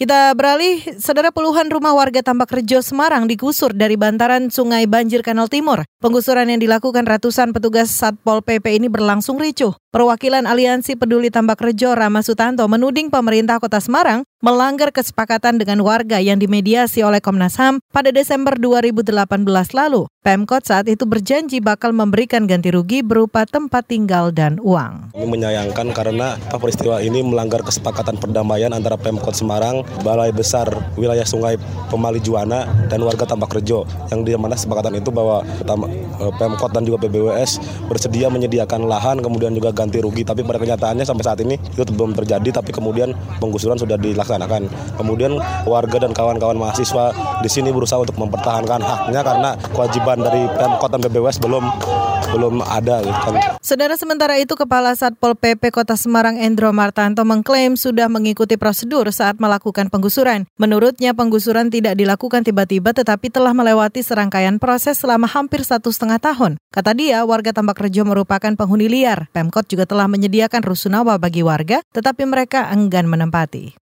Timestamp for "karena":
25.92-26.40, 49.24-49.50